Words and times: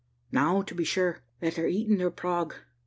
"Now, 0.31 0.63
to 0.63 0.73
be 0.73 0.83
sure, 0.83 1.21
that 1.41 1.53
they're 1.53 1.67
eating 1.67 1.99
their 1.99 2.09
prog. 2.09 2.55